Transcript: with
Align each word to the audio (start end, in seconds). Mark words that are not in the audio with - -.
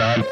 with 0.00 0.29